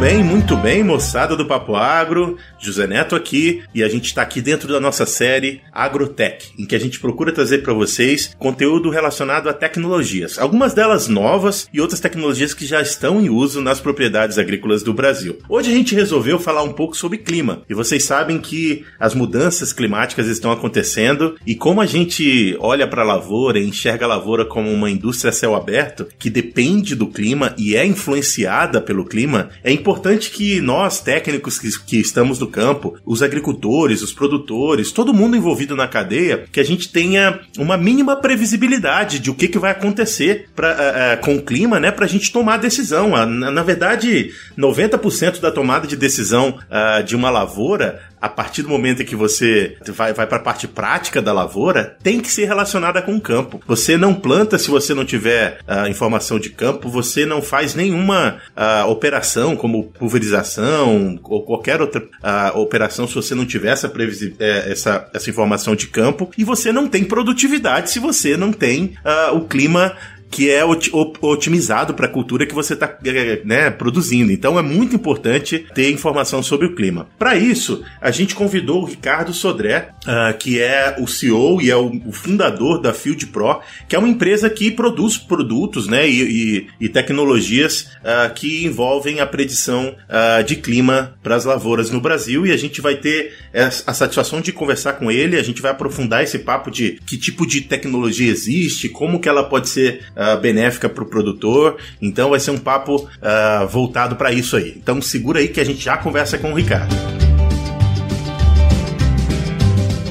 [0.00, 4.40] bem, muito bem, moçada do Papo Agro, José Neto aqui, e a gente está aqui
[4.40, 9.50] dentro da nossa série Agrotech, em que a gente procura trazer para vocês conteúdo relacionado
[9.50, 14.38] a tecnologias, algumas delas novas e outras tecnologias que já estão em uso nas propriedades
[14.38, 15.36] agrícolas do Brasil.
[15.46, 19.70] Hoje a gente resolveu falar um pouco sobre clima, e vocês sabem que as mudanças
[19.70, 24.46] climáticas estão acontecendo, e como a gente olha para a lavoura e enxerga a lavoura
[24.46, 29.50] como uma indústria a céu aberto, que depende do clima e é influenciada pelo clima,
[29.62, 29.89] é importante
[30.30, 35.74] que nós, técnicos que, que estamos no campo, os agricultores, os produtores, todo mundo envolvido
[35.74, 40.48] na cadeia, que a gente tenha uma mínima previsibilidade de o que, que vai acontecer
[40.54, 43.12] pra, uh, uh, com o clima, né, para a gente tomar a decisão.
[43.12, 46.58] Uh, na, na, verdade, 90% da tomada de decisão
[47.04, 50.68] de uma lavoura a partir do momento em que você vai, vai para a parte
[50.68, 53.60] prática da lavoura, tem que ser relacionada com o campo.
[53.66, 58.38] Você não planta se você não tiver uh, informação de campo, você não faz nenhuma
[58.56, 63.92] uh, operação como pulverização ou qualquer outra uh, operação se você não tiver essa,
[64.38, 68.94] é, essa, essa informação de campo, e você não tem produtividade se você não tem
[69.32, 69.96] o clima
[70.30, 72.96] que é otimizado para a cultura que você está
[73.44, 74.30] né, produzindo.
[74.30, 77.08] Então é muito importante ter informação sobre o clima.
[77.18, 81.76] Para isso, a gente convidou o Ricardo Sodré, uh, que é o CEO e é
[81.76, 86.22] o, o, fundador da Field Pro, que é uma empresa que produz produtos né, e,
[86.22, 92.00] e, e tecnologias uh, que envolvem a predição uh, de clima para as lavouras no
[92.00, 92.46] Brasil.
[92.46, 96.22] E a gente vai ter a satisfação de conversar com ele, a gente vai aprofundar
[96.22, 100.88] esse papo de que tipo de tecnologia existe, como que ela pode ser uh, benéfica
[100.88, 101.78] para o produtor.
[102.00, 104.74] Então vai ser um papo uh, voltado para isso aí.
[104.76, 106.94] Então segura aí que a gente já conversa com o Ricardo.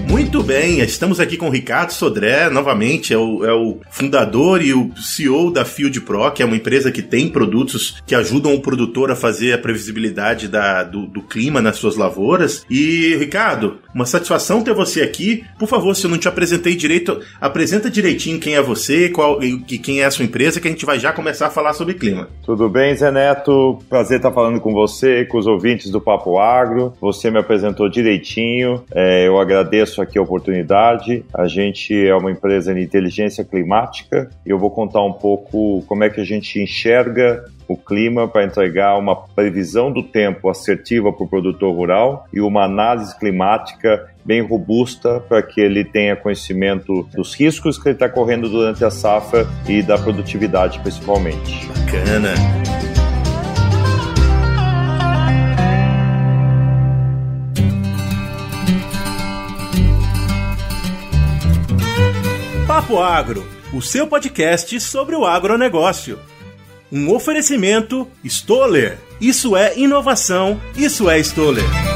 [0.09, 4.73] Muito bem, estamos aqui com o Ricardo Sodré, novamente, é o, é o, fundador e
[4.73, 8.59] o CEO da Field Pro, que é uma empresa que tem produtos que ajudam o
[8.59, 12.65] produtor a fazer a previsibilidade da, do, do, clima nas suas lavouras.
[12.67, 15.43] E, Ricardo, uma satisfação ter você aqui.
[15.59, 19.59] Por favor, se eu não te apresentei direito, apresenta direitinho quem é você qual, e
[19.77, 22.27] quem é a sua empresa, que a gente vai já começar a falar sobre clima.
[22.43, 23.80] Tudo bem, Zé Neto?
[23.87, 26.93] Prazer estar falando com você, com os ouvintes do Papo Agro.
[26.99, 31.26] Você me apresentou direitinho, é, eu agradeço aqui a oportunidade.
[31.33, 36.04] A gente é uma empresa de inteligência climática e eu vou contar um pouco como
[36.04, 41.23] é que a gente enxerga o clima para entregar uma previsão do tempo assertiva para
[41.23, 47.36] o produtor rural e uma análise climática bem robusta para que ele tenha conhecimento dos
[47.36, 51.67] riscos que ele está correndo durante a safra e da produtividade principalmente.
[51.67, 52.98] Bacana.
[62.79, 66.17] Papo Agro, o seu podcast sobre o agronegócio.
[66.89, 68.97] Um oferecimento Stoller.
[69.19, 71.89] Isso é inovação, isso é Stoller.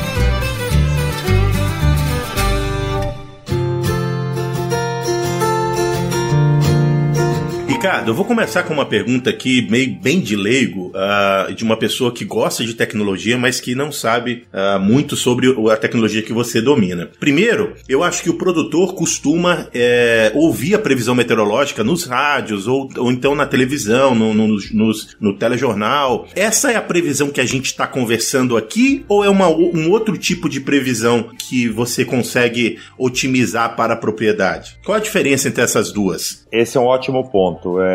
[8.05, 12.11] Eu vou começar com uma pergunta aqui, meio bem de leigo, uh, de uma pessoa
[12.11, 16.61] que gosta de tecnologia, mas que não sabe uh, muito sobre a tecnologia que você
[16.61, 17.09] domina.
[17.19, 22.89] Primeiro, eu acho que o produtor costuma é, ouvir a previsão meteorológica nos rádios ou,
[22.97, 26.27] ou então na televisão, no, no, no, no telejornal.
[26.35, 30.17] Essa é a previsão que a gente está conversando aqui ou é uma, um outro
[30.17, 34.77] tipo de previsão que você consegue otimizar para a propriedade?
[34.83, 36.45] Qual a diferença entre essas duas?
[36.51, 37.81] Esse é um ótimo ponto.
[37.81, 37.92] É,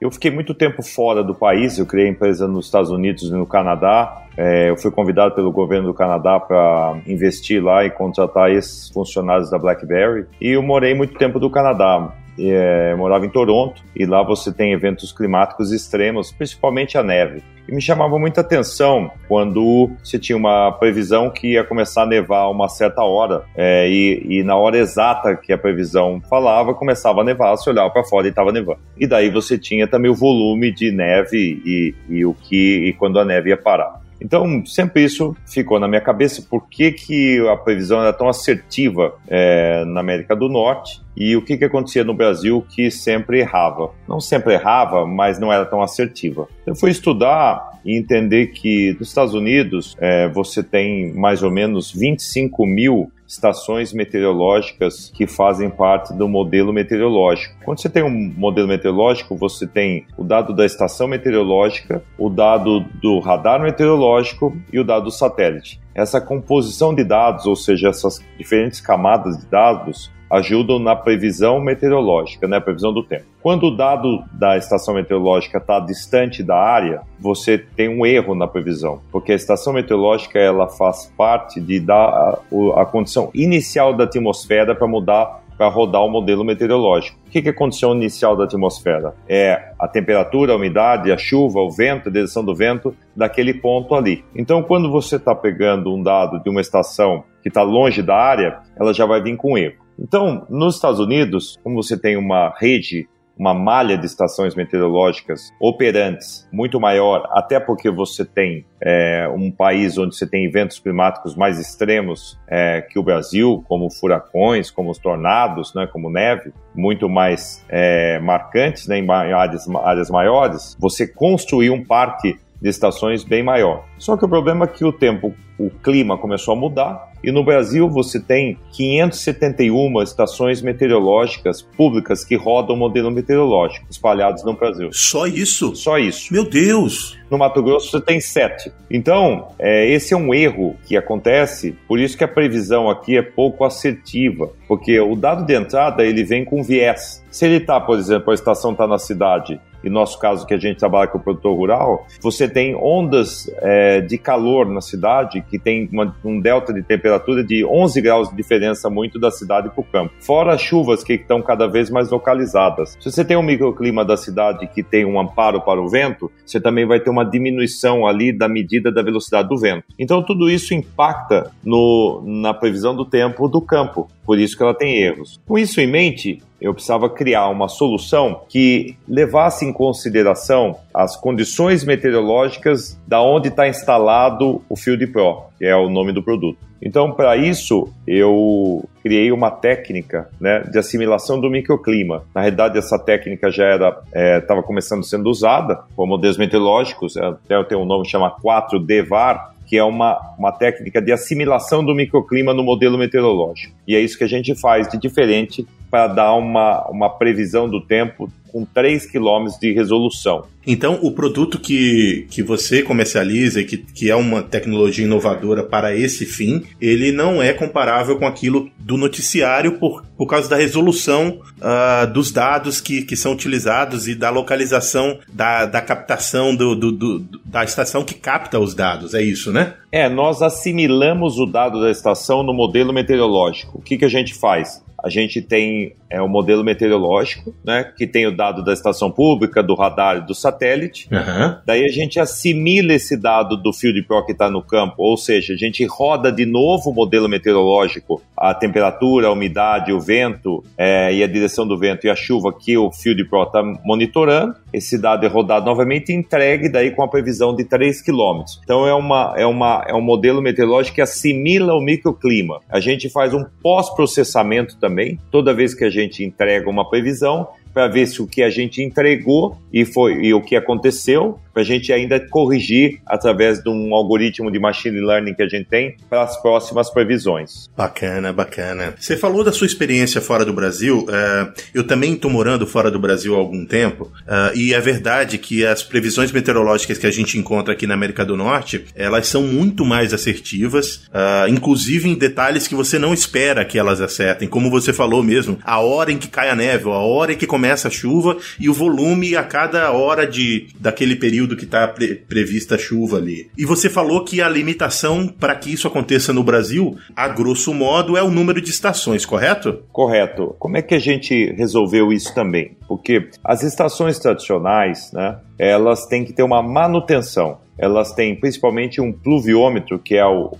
[0.00, 3.46] eu fiquei muito tempo fora do país, eu criei empresa nos Estados Unidos e no
[3.46, 4.22] Canadá.
[4.36, 9.50] É, eu fui convidado pelo governo do Canadá para investir lá e contratar esses funcionários
[9.50, 10.26] da BlackBerry.
[10.40, 12.12] E eu morei muito tempo do Canadá.
[12.38, 17.42] É, morava em Toronto e lá você tem eventos climáticos extremos, principalmente a neve.
[17.66, 22.42] E me chamava muita atenção quando você tinha uma previsão que ia começar a nevar
[22.42, 27.22] a uma certa hora é, e, e, na hora exata que a previsão falava, começava
[27.22, 28.80] a nevar, você olhava para fora e estava nevando.
[28.98, 33.18] E daí você tinha também o volume de neve e, e o que e quando
[33.18, 34.03] a neve ia parar.
[34.20, 39.14] Então, sempre isso ficou na minha cabeça, por que, que a previsão era tão assertiva
[39.28, 43.90] é, na América do Norte e o que, que acontecia no Brasil que sempre errava.
[44.08, 46.48] Não sempre errava, mas não era tão assertiva.
[46.66, 51.92] Eu fui estudar e entender que nos Estados Unidos é, você tem mais ou menos
[51.92, 57.54] 25 mil estações meteorológicas que fazem parte do modelo meteorológico.
[57.64, 62.80] Quando você tem um modelo meteorológico, você tem o dado da estação meteorológica, o dado
[63.02, 65.80] do radar meteorológico e o dado do satélite.
[65.94, 72.48] Essa composição de dados, ou seja, essas diferentes camadas de dados, ajudam na previsão meteorológica,
[72.48, 73.24] né, previsão do tempo.
[73.40, 78.46] Quando o dado da estação meteorológica está distante da área, você tem um erro na
[78.46, 82.38] previsão, porque a estação meteorológica ela faz parte de dar a,
[82.80, 87.16] a condição inicial da atmosfera para mudar para rodar o modelo meteorológico.
[87.26, 89.14] O que é a condição inicial da atmosfera?
[89.28, 93.94] É a temperatura, a umidade, a chuva, o vento, a direção do vento daquele ponto
[93.94, 94.24] ali.
[94.34, 98.58] Então, quando você está pegando um dado de uma estação que está longe da área,
[98.76, 99.83] ela já vai vir com erro.
[99.98, 103.08] Então, nos Estados Unidos, como você tem uma rede
[103.38, 109.98] uma malha de estações meteorológicas operantes muito maior, até porque você tem é, um país
[109.98, 114.98] onde você tem eventos climáticos mais extremos é, que o Brasil, como furacões, como os
[114.98, 121.70] tornados, né, como neve, muito mais é, marcantes né, em áreas, áreas maiores, você construir
[121.70, 123.84] um parque de estações bem maior.
[123.98, 127.44] Só que o problema é que o tempo, o clima começou a mudar e no
[127.44, 134.88] Brasil você tem 571 estações meteorológicas públicas que rodam o modelo meteorológico espalhados no Brasil.
[134.92, 135.76] Só isso?
[135.76, 136.32] Só isso.
[136.32, 137.18] Meu Deus!
[137.30, 138.72] No Mato Grosso você tem sete.
[138.90, 143.22] Então, é, esse é um erro que acontece, por isso que a previsão aqui é
[143.22, 147.22] pouco assertiva, porque o dado de entrada ele vem com viés.
[147.30, 150.58] Se ele está, por exemplo, a estação está na cidade e nosso caso que a
[150.58, 155.58] gente trabalha com o produtor rural, você tem ondas é, de calor na cidade que
[155.58, 159.80] tem uma, um delta de temperatura de 11 graus de diferença muito da cidade para
[159.80, 160.14] o campo.
[160.20, 162.96] Fora as chuvas que estão cada vez mais localizadas.
[163.00, 166.60] Se você tem um microclima da cidade que tem um amparo para o vento, você
[166.60, 169.84] também vai ter uma diminuição ali da medida da velocidade do vento.
[169.98, 174.08] Então tudo isso impacta no, na previsão do tempo do campo.
[174.24, 175.40] Por isso que ela tem erros.
[175.46, 181.84] Com isso em mente, eu precisava criar uma solução que levasse em consideração as condições
[181.84, 186.58] meteorológicas da onde está instalado o Field Pro, que é o nome do produto.
[186.84, 192.24] Então, para isso, eu criei uma técnica né, de assimilação do microclima.
[192.34, 194.02] Na realidade, essa técnica já era
[194.38, 199.06] estava é, começando sendo usada por modelos meteorológicos, até tem um nome que chama 4D
[199.08, 203.74] VAR, que é uma, uma técnica de assimilação do microclima no modelo meteorológico.
[203.86, 207.80] E é isso que a gente faz de diferente para dar uma, uma previsão do
[207.80, 210.44] tempo com 3 km de resolução.
[210.64, 215.94] Então, o produto que, que você comercializa e que, que é uma tecnologia inovadora para
[215.96, 221.40] esse fim, ele não é comparável com aquilo do noticiário por, por causa da resolução
[221.58, 226.92] uh, dos dados que, que são utilizados e da localização da, da captação do, do,
[226.92, 229.14] do, da estação que capta os dados.
[229.14, 229.74] É isso, né?
[229.90, 233.78] É, nós assimilamos o dado da estação no modelo meteorológico.
[233.78, 234.80] O que, que a gente faz?
[235.04, 239.62] A gente tem é, o modelo meteorológico, né, que tem o dado da estação pública,
[239.62, 241.08] do radar e do satélite.
[241.10, 241.56] Uhum.
[241.66, 245.54] Daí a gente assimila esse dado do Field Pro que está no campo, ou seja,
[245.54, 251.12] a gente roda de novo o modelo meteorológico, a temperatura, a umidade, o vento é,
[251.12, 254.54] e a direção do vento e a chuva que o Field Pro está monitorando.
[254.72, 258.42] Esse dado é rodado novamente e entregue daí com a previsão de 3 km.
[258.62, 262.60] Então é, uma, é, uma, é um modelo meteorológico que assimila o microclima.
[262.68, 265.18] A gente faz um pós-processamento também.
[265.30, 268.80] Toda vez que a gente entrega uma previsão, para ver se o que a gente
[268.80, 273.94] entregou e foi e o que aconteceu para a gente ainda corrigir através de um
[273.94, 277.68] algoritmo de machine learning que a gente tem para as próximas previsões.
[277.76, 278.94] Bacana, bacana.
[278.98, 281.06] Você falou da sua experiência fora do Brasil.
[281.08, 285.38] Uh, eu também estou morando fora do Brasil há algum tempo uh, e é verdade
[285.38, 289.42] que as previsões meteorológicas que a gente encontra aqui na América do Norte elas são
[289.42, 294.70] muito mais assertivas, uh, inclusive em detalhes que você não espera que elas acertem, como
[294.70, 297.63] você falou mesmo, a hora em que cai a neve, a hora em que começa
[297.70, 302.14] a chuva e o volume a cada hora de daquele período período que está pre
[302.14, 303.50] prevista a chuva ali.
[303.56, 308.16] E você falou que a limitação para que isso aconteça no Brasil, a grosso modo,
[308.16, 309.82] é o número de estações, correto?
[309.92, 310.54] Correto.
[310.58, 312.76] Como é que a gente resolveu isso também?
[312.86, 319.12] Porque as estações tradicionais, né, elas têm que ter uma manutenção elas têm principalmente um
[319.12, 320.50] pluviômetro, que é um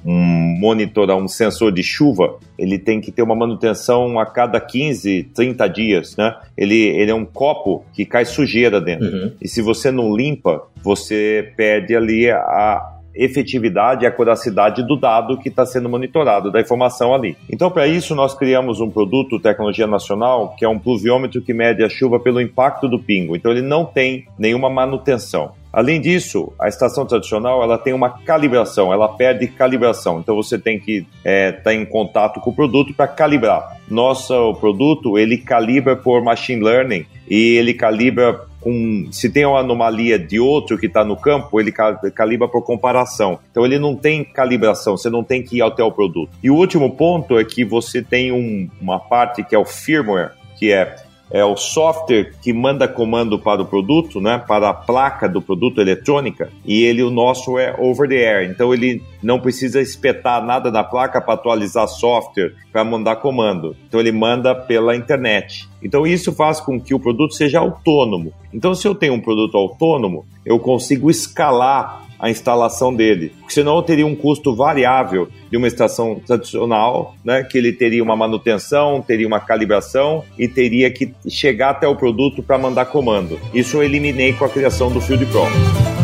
[0.59, 2.37] monitor, um sensor de chuva.
[2.59, 6.35] Ele tem que ter uma manutenção a cada 15, 30 dias, né?
[6.57, 9.07] Ele, ele é um copo que cai sujeira dentro.
[9.07, 9.33] Uhum.
[9.41, 15.49] E se você não limpa, você perde ali a, efetividade e acuracidade do dado que
[15.49, 17.37] está sendo monitorado, da informação ali.
[17.49, 21.85] Então, para isso, nós criamos um produto, tecnologia nacional, que é um pluviômetro que mede
[21.85, 23.37] a chuva pelo impacto do pingo.
[23.37, 25.53] Então, ele não tem nenhuma manutenção.
[25.75, 30.21] Além disso, a estação tradicional ela tem uma calibração, ela perde calibração.
[30.21, 33.77] Então você tem que estar é, tá em contato com o produto para calibrar.
[33.91, 40.17] Nosso produto ele calibra por machine learning e ele calibra com se tem uma anomalia
[40.17, 43.41] de outro que está no campo, ele calibra por comparação.
[43.51, 46.31] Então ele não tem calibração, você não tem que ir até o produto.
[46.43, 50.31] E o último ponto é que você tem um, uma parte que é o firmware,
[50.57, 50.97] que é
[51.31, 55.81] é o software que manda comando para o produto, né, para a placa do produto
[55.81, 58.51] eletrônica, e ele o nosso é over the air.
[58.51, 63.77] Então ele não precisa espetar nada na placa para atualizar software para mandar comando.
[63.89, 65.69] Então ele manda pela internet.
[65.83, 68.33] Então isso faz com que o produto seja autônomo.
[68.53, 73.33] Então se eu tenho um produto autônomo, eu consigo escalar a instalação dele.
[73.41, 78.17] Porque senão teria um custo variável de uma estação tradicional, né, que ele teria uma
[78.17, 83.39] manutenção, teria uma calibração e teria que chegar até o produto para mandar comando.
[83.53, 86.04] Isso eu eliminei com a criação do Field Pro.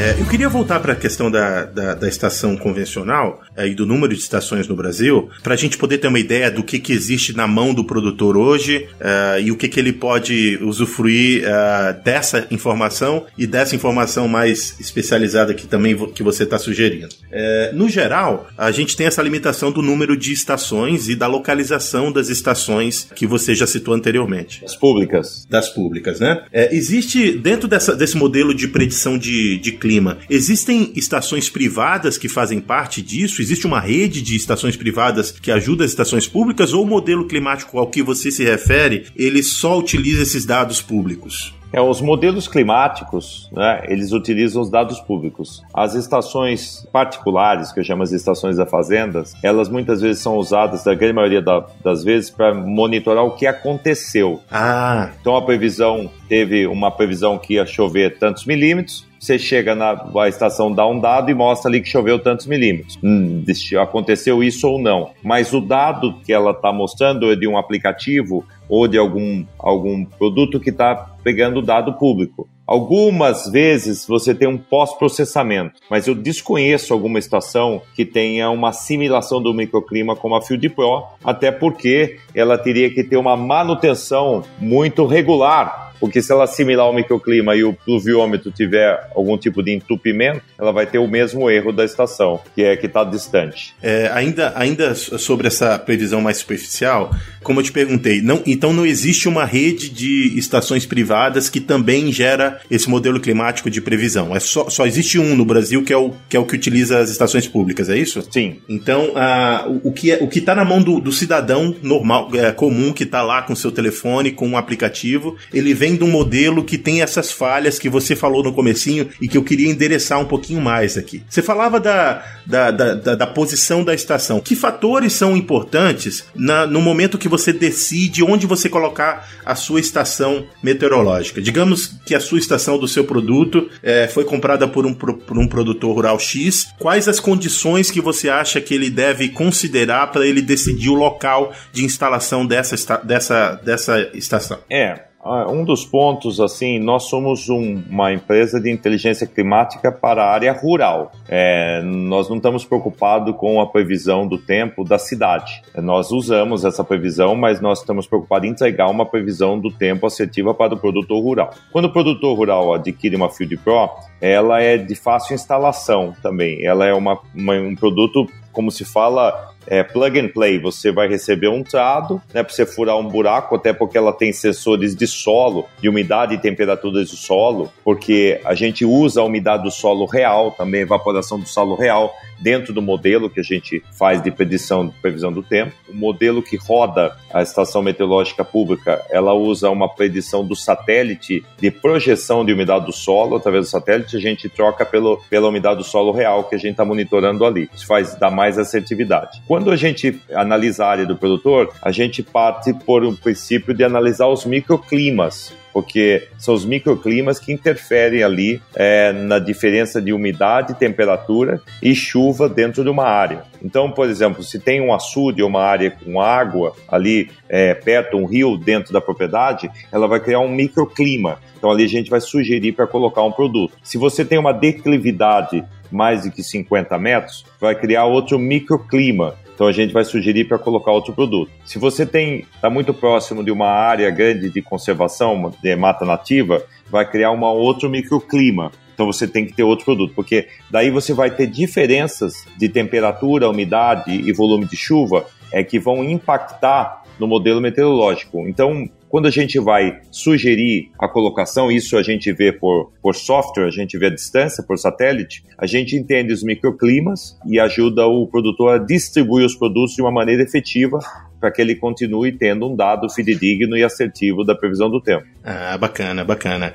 [0.00, 3.84] É, eu queria voltar para a questão da, da, da, estação convencional é, e do
[3.84, 6.90] número de estações no Brasil, para a gente poder ter uma ideia do que, que
[6.90, 11.92] existe na mão do produtor hoje é, e o que, que ele pode usufruir é,
[12.02, 17.10] dessa informação e dessa informação mais especializada que também que você está sugerindo.
[17.30, 22.10] É, no geral, a gente tem essa limitação do número de estações e da localização
[22.10, 24.62] das estações que você já citou anteriormente.
[24.62, 25.46] Das públicas.
[25.50, 26.42] Das públicas, né?
[26.50, 30.18] É, existe, dentro dessa, desse modelo de predição de, de clima, clima.
[30.30, 33.42] Existem estações privadas que fazem parte disso?
[33.42, 36.72] Existe uma rede de estações privadas que ajuda as estações públicas?
[36.72, 41.52] Ou o modelo climático ao que você se refere, ele só utiliza esses dados públicos?
[41.72, 45.62] É, os modelos climáticos, né, eles utilizam os dados públicos.
[45.72, 50.82] As estações particulares, que eu chamo as estações da fazendas, elas muitas vezes são usadas,
[50.82, 54.40] da grande maioria da, das vezes, para monitorar o que aconteceu.
[54.50, 55.10] Ah.
[55.20, 60.72] Então a previsão, teve uma previsão que ia chover tantos milímetros, você chega na estação,
[60.72, 62.98] dá um dado e mostra ali que choveu tantos milímetros.
[63.04, 63.44] Hum,
[63.80, 65.10] aconteceu isso ou não.
[65.22, 70.06] Mas o dado que ela está mostrando é de um aplicativo ou de algum, algum
[70.06, 72.48] produto que está pegando dado público.
[72.66, 79.42] Algumas vezes você tem um pós-processamento, mas eu desconheço alguma estação que tenha uma assimilação
[79.42, 85.04] do microclima como a Field Pro, até porque ela teria que ter uma manutenção muito
[85.04, 90.42] regular porque se ela assimilar o microclima e o pluviômetro tiver algum tipo de entupimento,
[90.58, 93.74] ela vai ter o mesmo erro da estação, que é que está distante.
[93.82, 98.86] É, ainda, ainda sobre essa previsão mais superficial, como eu te perguntei, não, então não
[98.86, 104.34] existe uma rede de estações privadas que também gera esse modelo climático de previsão.
[104.34, 106.98] É só, só existe um no Brasil que é o que, é o que utiliza
[106.98, 108.26] as estações públicas, é isso?
[108.30, 108.58] Sim.
[108.68, 112.30] Então, a, o, o que é, o que está na mão do, do cidadão normal,
[112.34, 116.10] é, comum, que está lá com seu telefone, com um aplicativo, ele vem vem um
[116.10, 120.20] modelo que tem essas falhas que você falou no comecinho e que eu queria endereçar
[120.20, 121.22] um pouquinho mais aqui.
[121.28, 124.40] Você falava da, da, da, da, da posição da estação.
[124.40, 129.80] Que fatores são importantes na, no momento que você decide onde você colocar a sua
[129.80, 131.40] estação meteorológica?
[131.40, 135.46] Digamos que a sua estação do seu produto é, foi comprada por um, por um
[135.46, 136.68] produtor rural X.
[136.78, 141.52] Quais as condições que você acha que ele deve considerar para ele decidir o local
[141.72, 144.58] de instalação dessa, dessa, dessa estação?
[144.68, 150.32] É, um dos pontos, assim, nós somos um, uma empresa de inteligência climática para a
[150.32, 151.12] área rural.
[151.28, 155.62] É, nós não estamos preocupados com a previsão do tempo da cidade.
[155.76, 160.54] Nós usamos essa previsão, mas nós estamos preocupados em entregar uma previsão do tempo assertiva
[160.54, 161.50] para o produtor rural.
[161.70, 166.64] Quando o produtor rural adquire uma Field Pro, ela é de fácil instalação também.
[166.64, 170.58] Ela é uma, uma um produto, como se fala, é, plug and play.
[170.58, 174.32] Você vai receber um trado, né, para você furar um buraco, até porque ela tem
[174.32, 179.62] sensores de solo, de umidade e temperaturas do solo, porque a gente usa a umidade
[179.62, 184.22] do solo real, também evaporação do solo real, dentro do modelo que a gente faz
[184.22, 185.72] de predição, previsão do tempo.
[185.88, 191.70] O modelo que roda a estação meteorológica pública, ela usa uma predição do satélite de
[191.70, 194.16] projeção de umidade do solo através do satélite.
[194.16, 197.68] A gente troca pelo, pela umidade do solo real que a gente está monitorando ali.
[197.74, 199.42] Isso faz dar mais assertividade.
[199.60, 203.84] Quando a gente analisa a área do produtor, a gente parte por um princípio de
[203.84, 210.74] analisar os microclimas porque são os microclimas que interferem ali é, na diferença de umidade,
[210.74, 213.44] temperatura e chuva dentro de uma área.
[213.62, 218.16] Então, por exemplo, se tem um açude ou uma área com água ali é, perto,
[218.16, 221.38] um rio dentro da propriedade, ela vai criar um microclima.
[221.56, 223.74] Então, ali a gente vai sugerir para colocar um produto.
[223.82, 229.34] Se você tem uma declividade mais de que 50 metros, vai criar outro microclima.
[229.60, 231.52] Então a gente vai sugerir para colocar outro produto.
[231.66, 236.64] Se você tem está muito próximo de uma área grande de conservação de mata nativa,
[236.90, 238.72] vai criar um outro microclima.
[238.94, 243.50] Então você tem que ter outro produto, porque daí você vai ter diferenças de temperatura,
[243.50, 248.48] umidade e volume de chuva é que vão impactar no modelo meteorológico.
[248.48, 253.66] Então, quando a gente vai sugerir a colocação, isso a gente vê por, por software,
[253.66, 258.24] a gente vê a distância, por satélite, a gente entende os microclimas e ajuda o
[258.28, 261.00] produtor a distribuir os produtos de uma maneira efetiva
[261.40, 265.24] para que ele continue tendo um dado fidedigno e assertivo da previsão do tempo.
[265.42, 266.74] Ah, bacana, bacana.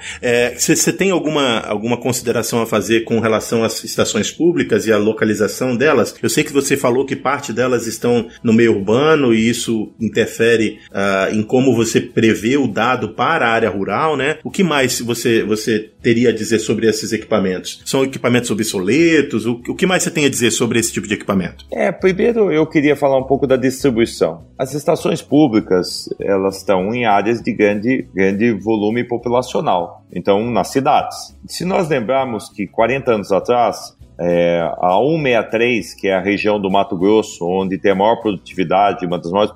[0.57, 4.97] Você é, tem alguma, alguma consideração a fazer com relação às estações públicas e a
[4.97, 6.15] localização delas?
[6.21, 10.79] Eu sei que você falou que parte delas estão no meio urbano e isso interfere
[10.91, 14.37] ah, em como você prevê o dado para a área rural, né?
[14.43, 17.81] O que mais você, você teria a dizer sobre esses equipamentos?
[17.85, 19.45] São equipamentos obsoletos?
[19.45, 21.65] O, o que mais você tem a dizer sobre esse tipo de equipamento?
[21.71, 24.45] É, primeiro eu queria falar um pouco da distribuição.
[24.57, 31.37] As estações públicas, elas estão em áreas de grande, grande volume populacional, então nas cidades.
[31.45, 36.71] Se nós lembrarmos que 40 anos atrás, é, a 163, que é a região do
[36.71, 39.53] Mato Grosso, onde tem a maior produtividade, uma das maiores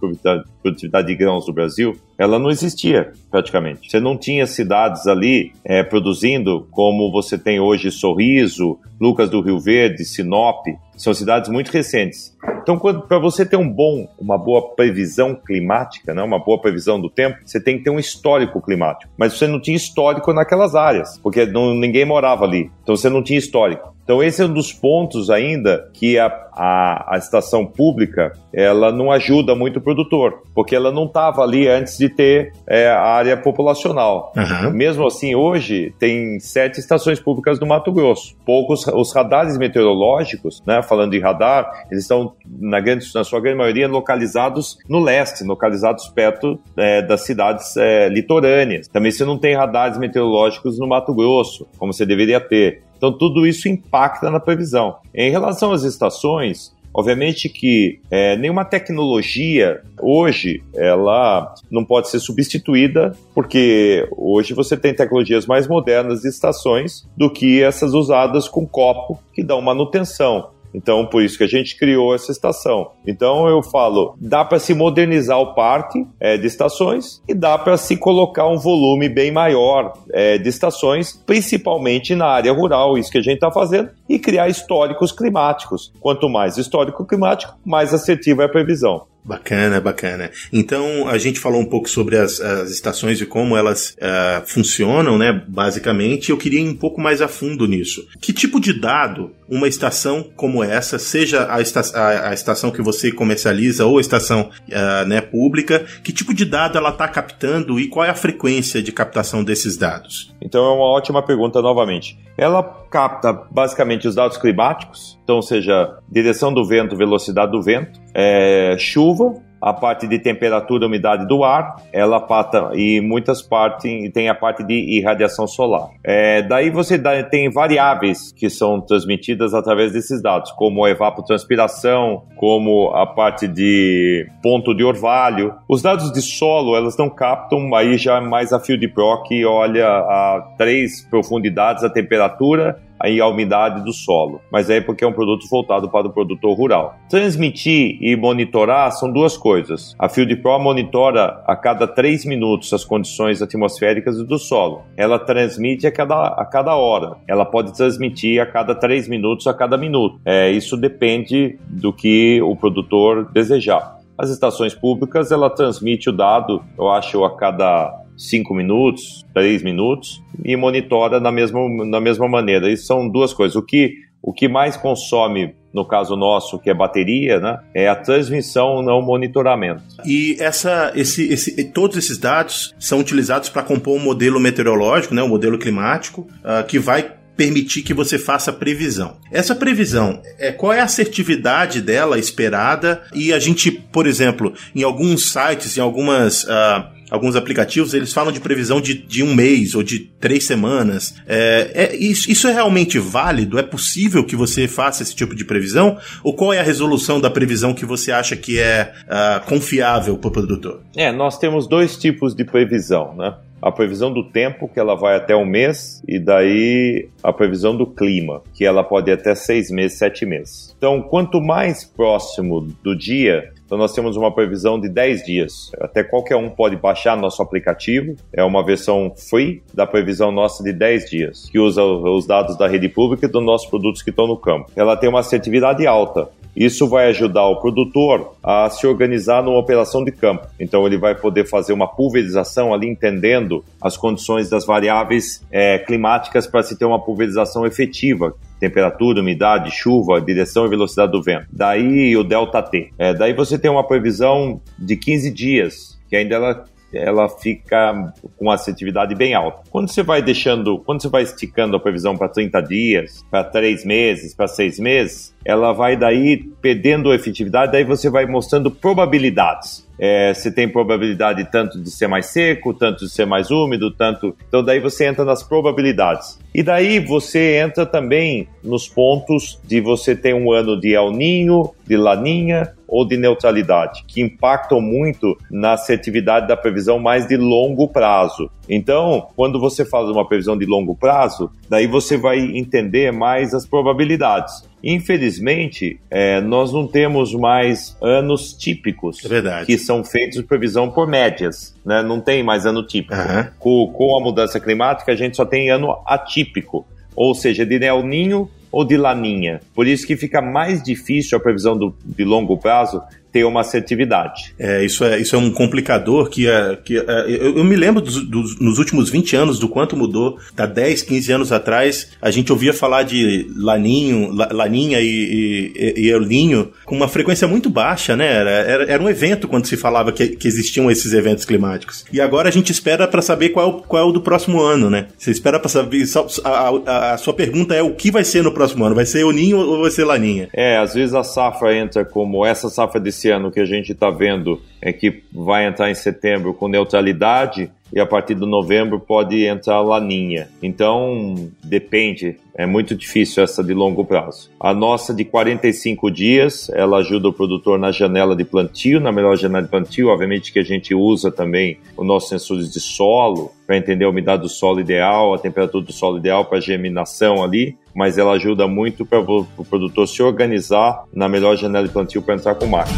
[0.62, 3.90] produtividades de grãos do Brasil, ela não existia praticamente.
[3.90, 9.60] Você não tinha cidades ali é, produzindo como você tem hoje Sorriso, Lucas do Rio
[9.60, 10.66] Verde, Sinop,
[11.00, 12.38] são cidades muito recentes.
[12.62, 17.10] Então, para você ter um bom, uma boa previsão climática, né, uma boa previsão do
[17.10, 19.12] tempo, você tem que ter um histórico climático.
[19.18, 22.70] Mas você não tinha histórico naquelas áreas, porque não, ninguém morava ali.
[22.84, 23.96] Então você não tinha histórico.
[24.04, 29.12] Então esse é um dos pontos ainda que a, a, a estação pública ela não
[29.12, 33.38] ajuda muito o produtor, porque ela não estava ali antes de ter é, a área
[33.38, 34.34] populacional.
[34.36, 34.72] Uhum.
[34.72, 38.36] Mesmo assim, hoje tem sete estações públicas no Mato Grosso.
[38.46, 43.58] Poucos os radares meteorológicos, né, falando de radar, eles estão na, grande, na sua grande
[43.58, 48.88] maioria localizados no leste, localizados perto é, das cidades é, litorâneas.
[48.88, 52.84] Também você não tem radares meteorológicos no Mato Grosso, como você deveria ter.
[52.98, 54.98] Então, tudo isso impacta na previsão.
[55.16, 63.16] Em relação às estações, Obviamente que é, nenhuma tecnologia hoje ela não pode ser substituída,
[63.34, 69.20] porque hoje você tem tecnologias mais modernas de estações do que essas usadas com copo
[69.34, 70.50] que dão manutenção.
[70.74, 72.92] Então, por isso que a gente criou essa estação.
[73.06, 77.78] Então, eu falo, dá para se modernizar o parque é, de estações e dá para
[77.78, 83.18] se colocar um volume bem maior é, de estações, principalmente na área rural, isso que
[83.18, 85.92] a gente está fazendo, e criar históricos climáticos.
[86.00, 89.09] Quanto mais histórico climático, mais assertiva é a previsão.
[89.24, 90.32] Bacana, bacana.
[90.52, 95.18] Então a gente falou um pouco sobre as, as estações e como elas uh, funcionam,
[95.18, 95.44] né?
[95.48, 98.08] Basicamente, eu queria ir um pouco mais a fundo nisso.
[98.22, 102.82] Que tipo de dado uma estação como essa, seja a, esta a, a estação que
[102.82, 107.80] você comercializa ou a estação uh, né, pública, que tipo de dado ela está captando
[107.80, 110.34] e qual é a frequência de captação desses dados?
[110.42, 112.18] Então é uma ótima pergunta novamente.
[112.38, 118.76] Ela capta basicamente os dados climáticos, então seja direção do vento, velocidade do vento, é,
[118.80, 124.28] chuva, a parte de temperatura e umidade do ar, ela pata e muitas partes tem
[124.28, 125.90] a parte de irradiação solar.
[126.04, 132.24] É, daí você dá, tem variáveis que são transmitidas através desses dados, como a evapotranspiração,
[132.38, 135.54] como a parte de ponto de orvalho.
[135.70, 139.46] Os dados de solo, elas não captam aí já mais a fio de pro que
[139.46, 145.14] olha a três profundidades a temperatura a umidade do solo, mas é porque é um
[145.14, 146.96] produto voltado para o produtor rural.
[147.10, 149.96] Transmitir e monitorar são duas coisas.
[149.98, 154.84] A Field Pro monitora a cada três minutos as condições atmosféricas do solo.
[154.98, 157.18] Ela transmite a cada, a cada hora.
[157.28, 160.20] Ela pode transmitir a cada três minutos, a cada minuto.
[160.26, 163.98] É, isso depende do que o produtor desejar.
[164.18, 170.22] As estações públicas, ela transmite o dado, eu acho, a cada 5 minutos, 3 minutos
[170.44, 172.70] e monitora na mesma, na mesma maneira.
[172.70, 173.56] Isso são duas coisas.
[173.56, 177.96] O que, o que mais consome no caso nosso, que é bateria, né, é a
[177.96, 179.84] transmissão, não o monitoramento.
[180.04, 185.22] E essa, esse, esse, todos esses dados são utilizados para compor um modelo meteorológico, né,
[185.22, 189.16] um modelo climático, uh, que vai permitir que você faça previsão.
[189.32, 193.02] Essa previsão, é, qual é a assertividade dela esperada?
[193.14, 196.44] E a gente, por exemplo, em alguns sites, em algumas.
[196.44, 201.16] Uh, alguns aplicativos, eles falam de previsão de, de um mês ou de três semanas.
[201.28, 203.58] É, é, isso, isso é realmente válido?
[203.58, 205.98] É possível que você faça esse tipo de previsão?
[206.24, 210.28] Ou qual é a resolução da previsão que você acha que é uh, confiável para
[210.28, 210.82] o produtor?
[210.96, 213.36] É, nós temos dois tipos de previsão, né?
[213.62, 217.86] a previsão do tempo, que ela vai até um mês, e daí a previsão do
[217.86, 220.74] clima, que ela pode ir até seis meses, sete meses.
[220.78, 225.72] Então, quanto mais próximo do dia, então nós temos uma previsão de 10 dias.
[225.80, 228.16] Até qualquer um pode baixar nosso aplicativo.
[228.34, 232.68] É uma versão free da previsão nossa de 10 dias, que usa os dados da
[232.68, 234.72] rede pública e dos nossos produtos que estão no campo.
[234.76, 236.30] Ela tem uma assertividade alta.
[236.56, 240.48] Isso vai ajudar o produtor a se organizar numa operação de campo.
[240.60, 246.48] Então ele vai poder fazer uma pulverização ali, entendendo as condições das variáveis é, climáticas
[246.48, 251.48] para se ter uma pulverização efetiva, temperatura, umidade, chuva, direção e velocidade do vento.
[251.52, 252.92] Daí o delta T.
[252.98, 258.50] É, daí você tem uma previsão de 15 dias, que ainda ela ela fica com
[258.50, 259.60] assertividade bem alta.
[259.70, 263.86] Quando você vai deixando, quando você vai esticando a previsão para 30 dias, para 3
[263.86, 269.88] meses, para 6 meses, ela vai daí perdendo efetividade, daí você vai mostrando probabilidades.
[270.02, 274.34] É, você tem probabilidade tanto de ser mais seco, tanto de ser mais úmido, tanto.
[274.48, 276.40] Então daí você entra nas probabilidades.
[276.56, 281.72] E daí você entra também nos pontos de você ter um ano de El Ninho,
[281.86, 287.88] de Laninha ou de neutralidade, que impactam muito na assertividade da previsão mais de longo
[287.88, 288.50] prazo.
[288.68, 293.66] Então, quando você faz uma previsão de longo prazo, daí você vai entender mais as
[293.66, 294.68] probabilidades.
[294.84, 301.76] Infelizmente, é, nós não temos mais anos típicos é que são feitos previsão por médias.
[301.86, 302.02] Né?
[302.02, 303.16] Não tem mais ano típico.
[303.16, 303.46] Uhum.
[303.60, 308.04] Com, com a mudança climática, a gente só tem ano atípico, ou seja, de El
[308.04, 309.62] Ninho ou de Laninha.
[309.74, 313.02] Por isso que fica mais difícil a previsão do, de longo prazo
[313.32, 314.54] ter uma assertividade.
[314.58, 318.02] É, isso é, isso é um complicador que, é, que é, eu, eu, me lembro
[318.02, 320.38] dos, dos, nos últimos 20 anos do quanto mudou.
[320.58, 326.08] Há 10, 15 anos atrás, a gente ouvia falar de Laninho, Laninha e, e, e
[326.10, 328.28] Eulinho com uma frequência muito baixa, né?
[328.28, 332.06] Era, era, era, um evento quando se falava que, que existiam esses eventos climáticos.
[332.12, 335.08] E agora a gente espera para saber qual, qual é o do próximo ano, né?
[335.18, 336.04] Você espera para saber.
[336.44, 336.50] A,
[336.86, 338.96] a, a, sua pergunta é o que vai ser no próximo ano?
[338.96, 340.50] Vai ser Eulinho ou vai ser Laninha?
[340.54, 343.92] É, às vezes a safra entra como essa safra de esse ano que a gente
[343.92, 349.00] está vendo é que vai entrar em setembro com neutralidade e a partir de novembro
[349.00, 350.48] pode entrar laninha.
[350.62, 354.50] Então, depende, é muito difícil essa de longo prazo.
[354.60, 359.36] A nossa de 45 dias, ela ajuda o produtor na janela de plantio, na melhor
[359.36, 363.76] janela de plantio, obviamente que a gente usa também os nossos sensores de solo para
[363.76, 368.18] entender a umidade do solo ideal, a temperatura do solo ideal para germinação ali, mas
[368.18, 372.56] ela ajuda muito para o produtor se organizar na melhor janela de plantio para entrar
[372.56, 372.98] com máquina.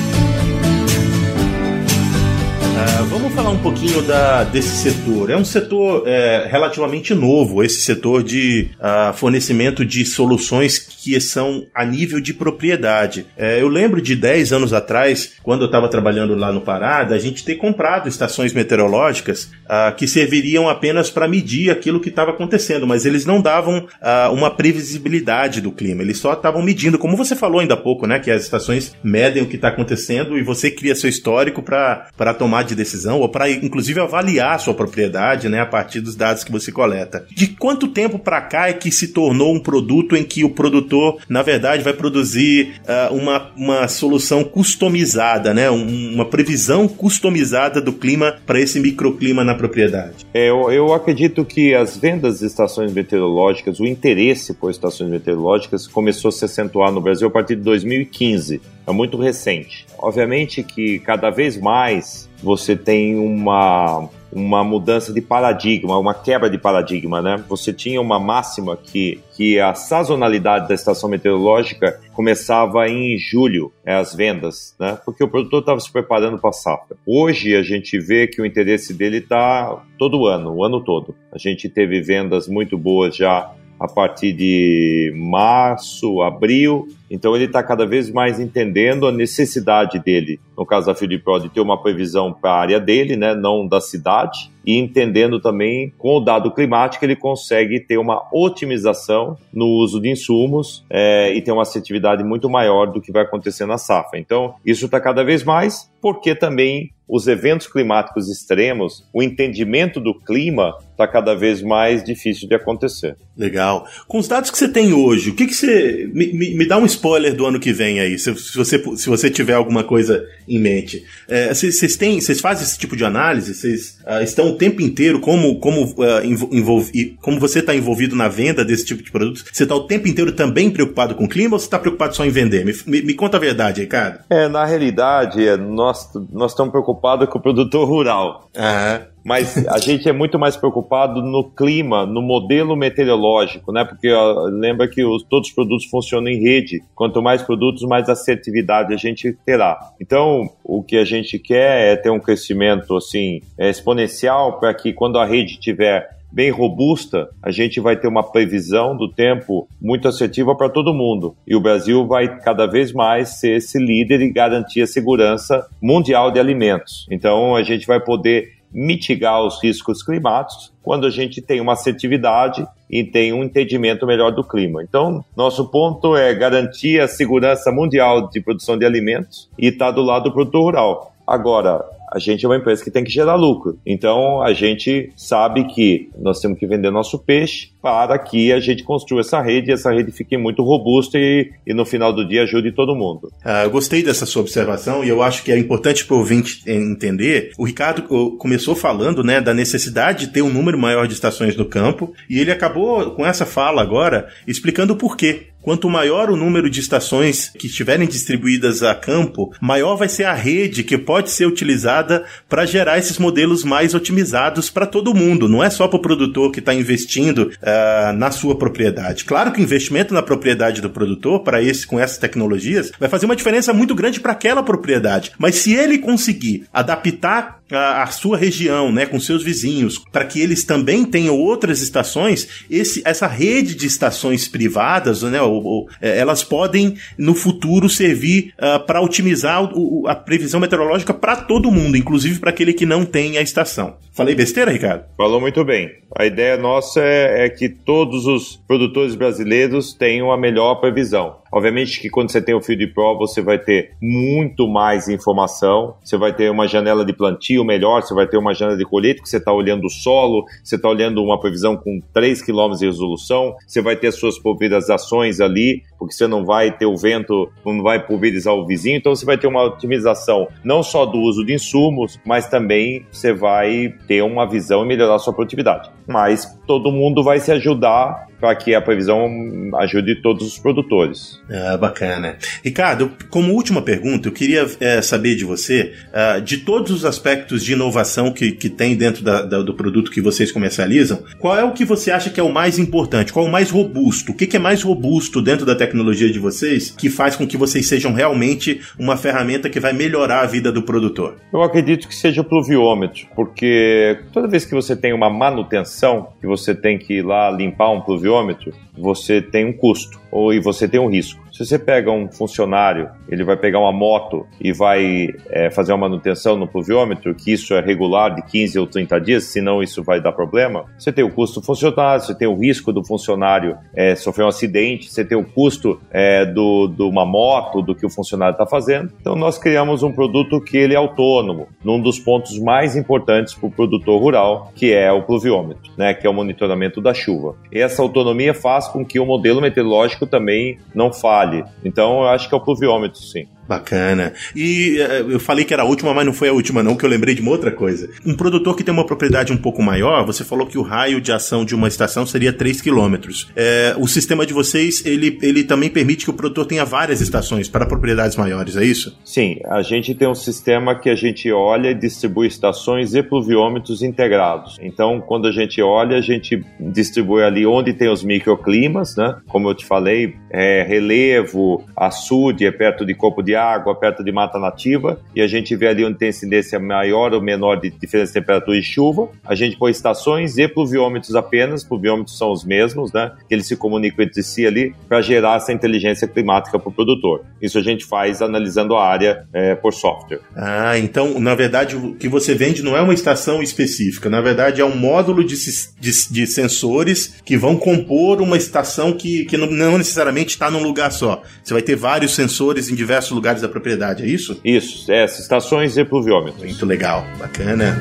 [2.83, 5.29] Uh, vamos falar um pouquinho da, desse setor.
[5.29, 11.65] É um setor é, relativamente novo, esse setor de uh, fornecimento de soluções que são
[11.73, 13.25] a nível de propriedade.
[13.35, 17.17] É, eu lembro de 10 anos atrás, quando eu estava trabalhando lá no Pará, a
[17.17, 22.85] gente ter comprado estações meteorológicas uh, que serviriam apenas para medir aquilo que estava acontecendo,
[22.85, 23.87] mas eles não davam
[24.33, 28.19] uma previsibilidade do clima, eles só estavam medindo, como você falou ainda há pouco, né?
[28.19, 32.63] Que as estações medem o que está acontecendo e você cria seu histórico para tomar
[32.63, 36.51] de decisão ou para inclusive avaliar a sua propriedade, né, a partir dos dados que
[36.51, 37.25] você coleta.
[37.31, 41.19] De quanto tempo para cá é que se tornou um produto em que o produtor,
[41.27, 47.93] na verdade, vai produzir uh, uma, uma solução customizada, né, um, uma previsão customizada do
[47.93, 50.25] clima para esse microclima na propriedade?
[50.33, 55.87] É, eu, eu acredito que as vendas de estações meteorológicas, o interesse por estações meteorológicas
[55.87, 58.61] começou a se acentuar no Brasil a partir de 2015.
[58.87, 59.85] É muito recente.
[59.97, 66.57] Obviamente que cada vez mais você tem uma uma mudança de paradigma, uma quebra de
[66.57, 67.43] paradigma, né?
[67.49, 73.95] Você tinha uma máxima que, que a sazonalidade da estação meteorológica começava em julho, é,
[73.95, 74.97] as vendas, né?
[75.03, 76.95] Porque o produtor estava se preparando para a safra.
[77.05, 81.13] Hoje a gente vê que o interesse dele está todo ano, o ano todo.
[81.31, 83.51] A gente teve vendas muito boas já
[83.81, 86.87] a partir de março, abril.
[87.09, 91.39] Então ele está cada vez mais entendendo a necessidade dele, no caso da Field Pro,
[91.39, 95.91] de ter uma previsão para a área dele, né, não da cidade, e entendendo também
[95.97, 101.41] com o dado climático ele consegue ter uma otimização no uso de insumos é, e
[101.41, 104.19] ter uma assertividade muito maior do que vai acontecer na safra.
[104.19, 110.17] Então isso está cada vez mais, porque também os eventos climáticos extremos, o entendimento do
[110.17, 113.17] clima está cada vez mais difícil de acontecer.
[113.35, 113.85] Legal.
[114.07, 116.09] Com os dados que você tem hoje, o que, que você.
[116.13, 119.09] Me, me, me dá um spoiler do ano que vem aí, se, se, você, se
[119.09, 121.03] você tiver alguma coisa em mente.
[121.27, 123.53] É, vocês, têm, vocês fazem esse tipo de análise?
[123.53, 128.27] Vocês uh, estão o tempo inteiro, como, como, uh, envolvi, como você está envolvido na
[128.27, 131.55] venda desse tipo de produtos, você está o tempo inteiro também preocupado com o clima
[131.55, 132.63] ou você está preocupado só em vender?
[132.63, 134.19] Me, me, me, conta a verdade, Ricardo.
[134.29, 138.49] É, na realidade, é, nós, nós estamos preocupados com o produtor rural.
[138.55, 139.11] Aham.
[139.23, 143.85] Mas a gente é muito mais preocupado no clima, no modelo meteorológico, né?
[143.85, 146.81] Porque ó, lembra que os, todos os produtos funcionam em rede.
[146.95, 149.77] Quanto mais produtos, mais assertividade a gente terá.
[149.99, 154.91] Então, o que a gente quer é ter um crescimento assim é, exponencial para que
[154.91, 160.07] quando a rede tiver bem robusta, a gente vai ter uma previsão do tempo muito
[160.07, 161.35] assertiva para todo mundo.
[161.47, 166.31] E o Brasil vai cada vez mais ser esse líder e garantir a segurança mundial
[166.31, 167.05] de alimentos.
[167.11, 172.65] Então a gente vai poder mitigar os riscos climáticos quando a gente tem uma assertividade
[172.89, 174.81] e tem um entendimento melhor do clima.
[174.81, 179.91] Então, nosso ponto é garantir a segurança mundial de produção de alimentos e estar tá
[179.91, 181.13] do lado do produtor rural.
[181.25, 183.79] Agora, a gente é uma empresa que tem que gerar lucro.
[183.85, 188.83] Então a gente sabe que nós temos que vender nosso peixe para que a gente
[188.83, 192.43] construa essa rede e essa rede fique muito robusta e, e no final do dia
[192.43, 193.31] ajude todo mundo.
[193.43, 196.61] Ah, eu gostei dessa sua observação e eu acho que é importante para o ouvinte
[196.67, 197.51] entender.
[197.57, 198.03] O Ricardo
[198.37, 202.39] começou falando né, da necessidade de ter um número maior de estações no campo e
[202.39, 205.50] ele acabou com essa fala agora explicando o porquê.
[205.61, 210.33] Quanto maior o número de estações que estiverem distribuídas a campo, maior vai ser a
[210.33, 215.47] rede que pode ser utilizada para gerar esses modelos mais otimizados para todo mundo.
[215.47, 219.23] Não é só para o produtor que está investindo uh, na sua propriedade.
[219.23, 223.25] Claro que o investimento na propriedade do produtor, para esse com essas tecnologias, vai fazer
[223.25, 225.31] uma diferença muito grande para aquela propriedade.
[225.37, 230.39] Mas se ele conseguir adaptar a, a, sua região, né, com seus vizinhos, para que
[230.39, 236.17] eles também tenham outras estações, esse, essa rede de estações privadas, né, ou, ou, é,
[236.17, 241.97] elas podem no futuro servir uh, para otimizar o, a previsão meteorológica para todo mundo,
[241.97, 243.95] inclusive para aquele que não tem a estação.
[244.13, 245.05] Falei besteira, Ricardo?
[245.17, 245.89] Falou muito bem.
[246.17, 251.40] A ideia nossa é, é que todos os produtores brasileiros tenham a melhor previsão.
[251.51, 256.15] Obviamente que quando você tem o Field Pro, você vai ter muito mais informação, você
[256.17, 259.27] vai ter uma janela de plantio melhor, você vai ter uma janela de colheita que
[259.27, 263.55] você está olhando o solo, você está olhando uma previsão com 3 km de resolução,
[263.67, 267.83] você vai ter as suas pulverizações ali, porque você não vai ter o vento, não
[267.83, 271.53] vai pulverizar o vizinho, então você vai ter uma otimização não só do uso de
[271.53, 275.91] insumos, mas também você vai ter uma visão e melhorar a sua produtividade.
[276.07, 279.29] Mas todo mundo vai se ajudar para que a previsão
[279.75, 281.39] ajude todos os produtores.
[281.47, 282.37] Ah, bacana.
[282.65, 287.63] Ricardo, como última pergunta, eu queria é, saber de você, uh, de todos os aspectos
[287.63, 291.63] de inovação que, que tem dentro da, da, do produto que vocês comercializam, qual é
[291.63, 293.31] o que você acha que é o mais importante?
[293.31, 294.31] Qual é o mais robusto?
[294.31, 295.90] O que, que é mais robusto dentro da tecnologia
[296.31, 300.45] de vocês que faz com que vocês sejam realmente uma ferramenta que vai melhorar a
[300.45, 301.37] vida do produtor?
[301.53, 306.47] Eu acredito que seja o pluviômetro, porque toda vez que você tem uma manutenção, que
[306.47, 310.87] você tem que ir lá limpar um pluviômetro, você tem um custo ou e você
[310.87, 311.41] tem um risco.
[311.61, 316.09] Se você pega um funcionário, ele vai pegar uma moto e vai é, fazer uma
[316.09, 320.19] manutenção no pluviômetro, que isso é regular de 15 ou 30 dias, senão isso vai
[320.19, 320.85] dar problema.
[320.97, 324.47] Você tem o custo do funcionário, você tem o risco do funcionário é, sofrer um
[324.47, 328.65] acidente, você tem o custo é, do, de uma moto, do que o funcionário está
[328.65, 329.13] fazendo.
[329.21, 333.67] Então nós criamos um produto que ele é autônomo, num dos pontos mais importantes para
[333.67, 337.55] o produtor rural, que é o pluviômetro, né, que é o monitoramento da chuva.
[337.71, 341.50] Essa autonomia faz com que o modelo meteorológico também não falhe.
[341.83, 343.47] Então, eu acho que é o pluviômetro, sim.
[343.67, 344.33] Bacana.
[344.55, 347.05] E uh, eu falei que era a última, mas não foi a última não, que
[347.05, 348.09] eu lembrei de uma outra coisa.
[348.25, 351.31] Um produtor que tem uma propriedade um pouco maior, você falou que o raio de
[351.31, 353.15] ação de uma estação seria 3 km.
[353.55, 357.69] É, o sistema de vocês, ele, ele também permite que o produtor tenha várias estações
[357.69, 359.17] para propriedades maiores, é isso?
[359.23, 364.01] Sim, a gente tem um sistema que a gente olha e distribui estações e pluviômetros
[364.01, 364.77] integrados.
[364.81, 369.37] Então, quando a gente olha, a gente distribui ali onde tem os microclimas, né?
[369.47, 374.31] Como eu te falei, é, relevo, açude, é perto de corpo de água, perto de
[374.31, 378.33] mata nativa, e a gente vê ali onde tem incidência maior ou menor de diferença
[378.33, 379.29] de temperatura e chuva.
[379.45, 383.31] A gente põe estações e pluviômetros apenas, pluviômetros são os mesmos, né?
[383.47, 387.43] Que eles se comunicam entre si ali para gerar essa inteligência climática para o produtor.
[387.61, 390.39] Isso a gente faz analisando a área é, por software.
[390.55, 394.81] Ah, então, na verdade, o que você vende não é uma estação específica, na verdade
[394.81, 395.55] é um módulo de,
[395.99, 401.11] de, de sensores que vão compor uma estação que, que não necessariamente está num lugar
[401.11, 401.41] só.
[401.63, 404.59] Você vai ter vários sensores em diversos da propriedade, é isso?
[404.63, 406.63] Isso, é, estações e pluviômetros.
[406.63, 407.97] Muito legal, bacana.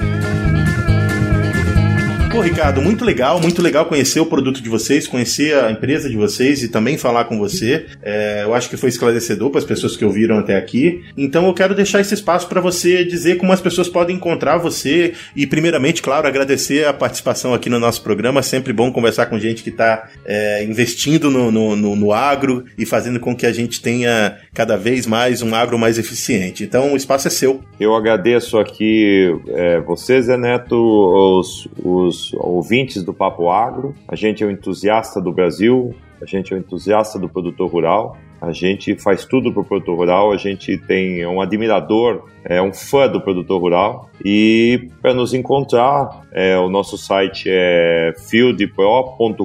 [2.31, 6.17] Pô, Ricardo, muito legal, muito legal conhecer o produto de vocês, conhecer a empresa de
[6.17, 7.87] vocês e também falar com você.
[8.01, 11.03] É, eu acho que foi esclarecedor para as pessoas que ouviram até aqui.
[11.17, 15.13] Então eu quero deixar esse espaço para você dizer como as pessoas podem encontrar você
[15.35, 18.45] e, primeiramente, claro, agradecer a participação aqui no nosso programa.
[18.45, 22.87] Sempre bom conversar com gente que está é, investindo no, no, no, no agro e
[22.87, 26.63] fazendo com que a gente tenha cada vez mais um agro mais eficiente.
[26.63, 27.61] Então o espaço é seu.
[27.81, 33.95] Eu agradeço aqui é, você, Zé Neto, os, os ouvintes do Papo Agro.
[34.09, 38.17] A gente é um entusiasta do Brasil, a gente é um entusiasta do produtor rural.
[38.41, 42.73] A gente faz tudo para o produtor rural, a gente tem um admirador, é um
[42.73, 44.09] fã do produtor rural.
[44.25, 49.45] E para nos encontrar, é, o nosso site é fieldpro.com.br.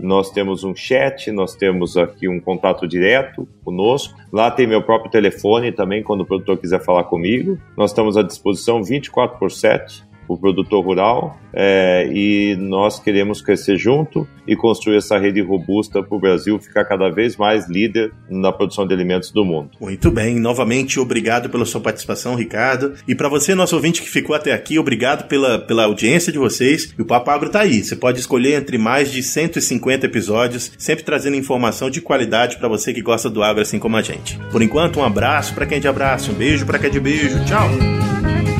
[0.00, 4.18] Nós temos um chat, nós temos aqui um contato direto conosco.
[4.32, 7.56] Lá tem meu próprio telefone também, quando o produtor quiser falar comigo.
[7.76, 13.76] Nós estamos à disposição 24 por 7 o produtor rural é, e nós queremos crescer
[13.76, 18.52] junto e construir essa rede robusta para o Brasil ficar cada vez mais líder na
[18.52, 19.70] produção de alimentos do mundo.
[19.80, 22.94] Muito bem, novamente obrigado pela sua participação, Ricardo.
[23.08, 26.94] E para você, nosso ouvinte que ficou até aqui, obrigado pela, pela audiência de vocês.
[26.96, 27.82] E o Papo Agro tá aí.
[27.82, 32.94] Você pode escolher entre mais de 150 episódios, sempre trazendo informação de qualidade para você
[32.94, 34.38] que gosta do agro assim como a gente.
[34.52, 37.00] Por enquanto, um abraço para quem é de abraço, um beijo para quem é de
[37.00, 37.44] beijo.
[37.44, 38.59] Tchau.